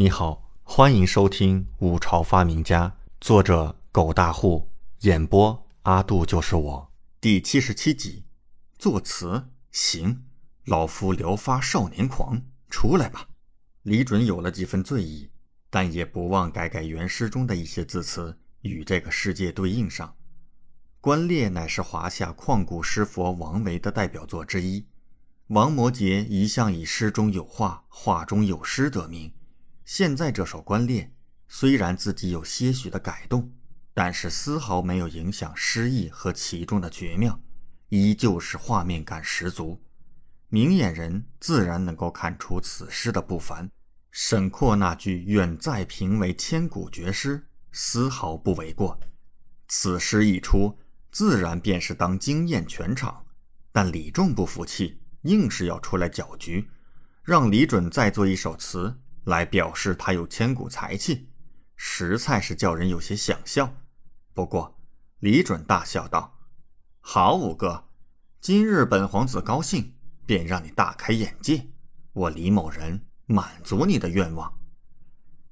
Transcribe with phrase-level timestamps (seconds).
[0.00, 2.88] 你好，欢迎收听《五朝发明家》，
[3.20, 8.24] 作者狗大户，演播阿杜就是我，第七十七集。
[8.78, 10.24] 作词行，
[10.64, 12.40] 老夫聊发少年狂，
[12.70, 13.28] 出来吧。
[13.82, 15.28] 李准有了几分醉意，
[15.68, 20.16] 但也不忘改改原诗中的一些字词，与这个世界对应上。
[21.02, 24.86] 观猎乃是华夏旷古诗佛王维的代表作之一，
[25.48, 29.30] 王摩诘一向以诗中有画，画中有诗得名。
[29.92, 31.02] 现在这首《观猎》，
[31.48, 33.50] 虽然自己有些许的改动，
[33.92, 37.40] 但是丝毫没有影响诗意和其中的绝妙，
[37.88, 39.82] 依旧是画面感十足。
[40.48, 43.68] 明眼人自然能够看出此诗的不凡。
[44.12, 48.96] 沈括那句“远在评为千古绝诗”，丝毫不为过。
[49.66, 50.78] 此诗一出，
[51.10, 53.26] 自然便是当惊艳全场。
[53.72, 56.70] 但李仲不服气，硬是要出来搅局，
[57.24, 58.96] 让李准再做一首词。
[59.24, 61.30] 来表示他有千古才气，
[61.76, 63.74] 实在是叫人有些想笑。
[64.32, 64.80] 不过
[65.18, 66.38] 李准大笑道
[67.00, 67.88] ：“好五哥，
[68.40, 71.68] 今日本皇子高兴，便让你大开眼界。
[72.12, 74.58] 我李某人满足你的愿望。”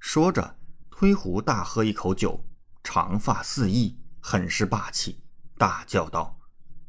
[0.00, 0.58] 说着，
[0.90, 2.44] 推壶大喝一口酒，
[2.82, 5.22] 长发四溢，很是霸气，
[5.58, 6.40] 大叫道：“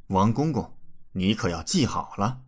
[0.08, 0.78] 王公公，
[1.12, 2.44] 你可要记好了！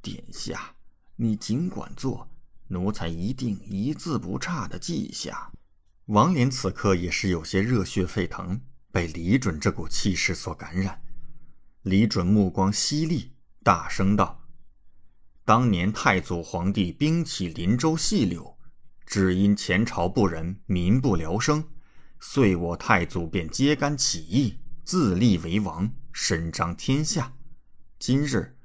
[0.00, 0.74] 殿下，
[1.16, 2.28] 你尽管做。”
[2.72, 5.52] 奴才一定一字不差的记下。
[6.06, 11.00] 王莲此刻也是有些热血沸腾，被李准这股气势所感染。
[11.82, 14.48] 李准目光犀利，大声道
[15.44, 18.56] ：“当年太祖皇帝兵起林州细柳，
[19.06, 21.64] 只因前朝不仁，民不聊生，
[22.18, 27.34] 遂我太祖便揭竿起义，自立为王，伸张天下。
[27.98, 28.56] 今日，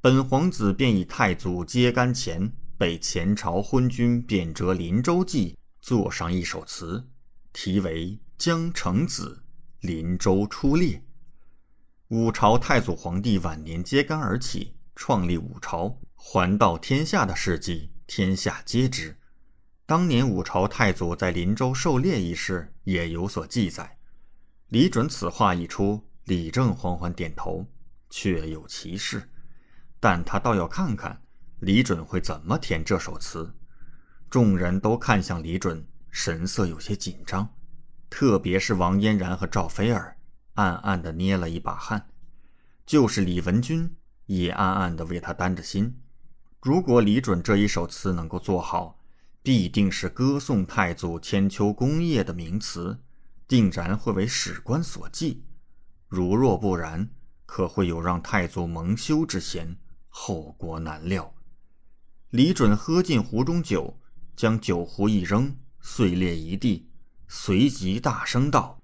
[0.00, 7.06] 本皇子便以太祖揭竿前。”被前朝昏君贬谪林州记，作上一首词，
[7.52, 9.44] 题为《江城子·
[9.86, 10.96] 林州出猎》。
[12.08, 19.16] 五朝太祖皇帝晚年揭竿而起，创立五朝，环道天下的事迹，天下皆知。
[19.86, 23.98] 当年五朝太祖在林州狩猎一事也有所记载。
[24.68, 27.64] 李准此话一出，李正缓缓点头，
[28.10, 29.30] 确有其事，
[30.00, 31.20] 但他倒要看看。
[31.64, 33.50] 李准会怎么填这首词？
[34.28, 37.48] 众人都看向李准，神色有些紧张，
[38.10, 40.14] 特别是王嫣然和赵菲儿，
[40.56, 42.06] 暗暗地捏了一把汗。
[42.84, 43.90] 就是李文君
[44.26, 45.98] 也暗暗地为他担着心。
[46.60, 49.00] 如果李准这一首词能够做好，
[49.42, 52.98] 必定是歌颂太祖千秋功业的名词，
[53.48, 55.42] 定然会为史官所记。
[56.08, 57.08] 如若不然，
[57.46, 59.74] 可会有让太祖蒙羞之嫌，
[60.10, 61.32] 后果难料。
[62.34, 64.00] 李准喝尽壶中酒，
[64.34, 66.88] 将酒壶一扔，碎裂一地，
[67.28, 68.80] 随即大声道：“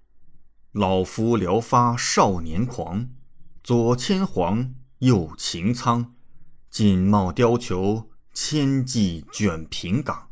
[0.70, 3.08] 老夫聊发少年狂，
[3.64, 6.14] 左牵黄，右擎苍，
[6.70, 10.28] 锦帽貂裘，千骑卷平冈。”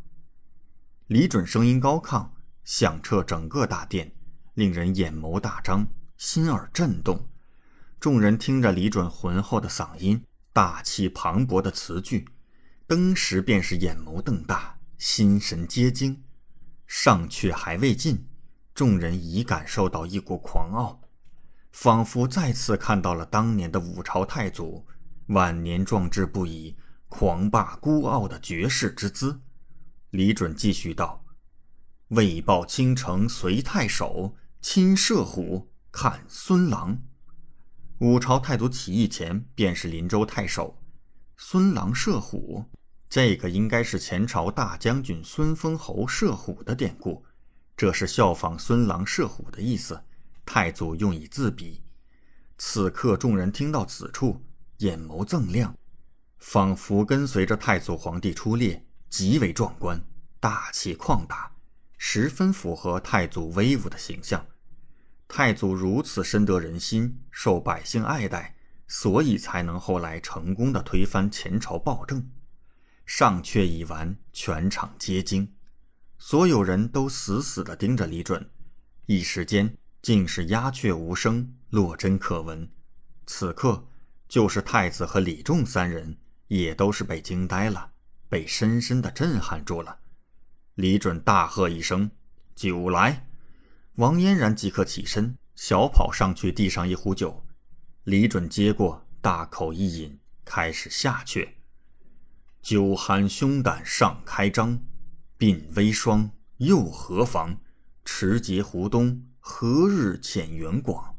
[1.08, 2.28] 李准声音高亢，
[2.62, 4.12] 响彻整个大殿，
[4.54, 7.26] 令人眼眸大张，心耳震动。
[7.98, 12.28] 众人听着李准浑厚的嗓音，大气磅礴的词句。
[12.88, 16.25] 登时便是眼眸瞪大，心神皆惊。
[16.87, 18.26] 尚却还未尽，
[18.72, 21.03] 众人已感受到一股狂傲，
[21.71, 24.87] 仿佛再次看到了当年的五朝太祖，
[25.26, 26.78] 晚年壮志不已、
[27.09, 29.38] 狂霸孤傲的绝世之姿。
[30.09, 31.26] 李准继续道
[32.16, 37.03] ：“为报倾城随太守，亲射虎看孙郎。
[37.99, 40.82] 五朝太祖起义前便是林州太守，
[41.37, 42.65] 孙郎射虎。”
[43.08, 47.24] 这个应该是前朝大将军孙封侯射虎的典故，
[47.76, 49.98] 这是效仿孙郎射虎的意思。
[50.44, 51.82] 太祖用以自比。
[52.58, 54.42] 此刻众人听到此处，
[54.78, 55.74] 眼眸锃亮，
[56.38, 60.02] 仿佛跟随着太祖皇帝出猎，极为壮观、
[60.40, 61.50] 大气旷达，
[61.96, 64.44] 十分符合太祖威武的形象。
[65.26, 68.56] 太祖如此深得人心，受百姓爱戴，
[68.87, 72.31] 所以才能后来成功的推翻前朝暴政。
[73.08, 75.50] 上阙已完，全场皆惊，
[76.19, 78.50] 所有人都死死地盯着李准，
[79.06, 82.70] 一时间竟是鸦雀无声，落针可闻。
[83.26, 83.82] 此刻，
[84.28, 86.19] 就是太子和李仲三人
[86.49, 87.93] 也都是被惊呆了，
[88.28, 90.00] 被深深地震撼住了。
[90.75, 92.10] 李准大喝一声
[92.55, 93.26] ：“酒来！”
[93.96, 97.43] 王嫣然即刻起身，小跑上去递上一壶酒。
[98.05, 101.49] 李准接过，大口一饮，开始下阙。
[102.60, 104.78] 酒酣胸胆尚开张，
[105.38, 107.58] 鬓微霜又何妨？
[108.05, 111.14] 持节湖东，何日遣元广？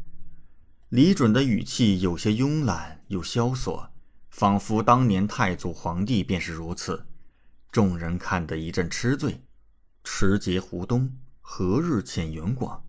[0.89, 3.89] 李准的语气有些慵懒又萧索，
[4.29, 7.05] 仿佛当年太祖皇帝便是如此。
[7.71, 9.43] 众人看得一阵痴醉。
[10.03, 12.83] 持节湖东，何日遣元广？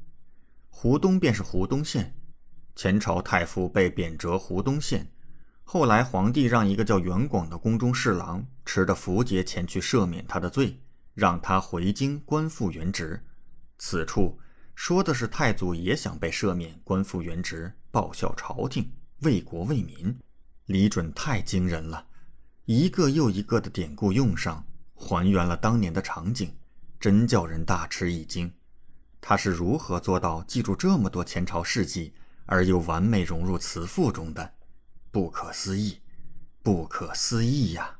[0.68, 2.16] 湖东便是湖东县，
[2.74, 5.12] 前朝太傅被贬谪湖东县。
[5.72, 10.76] 后来，皇帝让一个叫袁广的宫中侍郎持着符节前去赦免他的罪，
[11.14, 13.24] 让他回京官复原职。
[13.78, 14.36] 此处
[14.74, 18.90] 说的是太祖也想被赦免，官复原职，报效朝廷，
[19.20, 20.18] 为国为民。
[20.66, 22.04] 李准太惊人了，
[22.64, 24.66] 一个又一个的典故用上，
[24.96, 26.52] 还原了当年的场景，
[26.98, 28.52] 真叫人大吃一惊。
[29.20, 32.12] 他是如何做到记住这么多前朝事迹，
[32.46, 34.54] 而又完美融入词赋中的？
[35.12, 35.98] 不可思议，
[36.62, 37.98] 不可思议呀！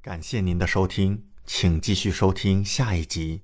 [0.00, 3.42] 感谢您的收听，请继续收听下一集。